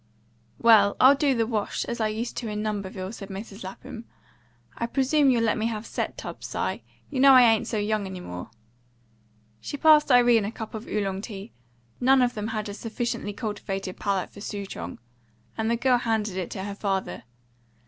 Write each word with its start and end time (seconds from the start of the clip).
"Well, 0.57 0.97
I'll 0.99 1.13
do 1.13 1.35
the 1.35 1.45
wash, 1.45 1.85
as 1.85 2.01
I 2.01 2.07
used 2.07 2.35
to 2.37 2.47
in 2.47 2.63
Lumberville," 2.63 3.13
said 3.13 3.29
Mrs. 3.29 3.63
Lapham. 3.63 4.05
"I 4.75 4.87
presume 4.87 5.29
you'll 5.29 5.43
let 5.43 5.59
me 5.59 5.67
have 5.67 5.85
set 5.85 6.17
tubs, 6.17 6.47
Si. 6.47 6.81
You 7.11 7.19
know 7.19 7.33
I 7.33 7.43
ain't 7.43 7.67
so 7.67 7.77
young 7.77 8.07
any 8.07 8.19
more." 8.19 8.49
She 9.59 9.77
passed 9.77 10.11
Irene 10.11 10.45
a 10.45 10.51
cup 10.51 10.73
of 10.73 10.87
Oolong 10.87 11.21
tea, 11.21 11.51
none 11.99 12.23
of 12.23 12.33
them 12.33 12.47
had 12.47 12.67
a 12.67 12.73
sufficiently 12.73 13.31
cultivated 13.31 13.99
palate 13.99 14.31
for 14.31 14.41
Sou 14.41 14.65
chong, 14.65 14.97
and 15.55 15.69
the 15.69 15.75
girl 15.77 15.99
handed 15.99 16.35
it 16.35 16.49
to 16.49 16.63
her 16.63 16.73
father. 16.73 17.21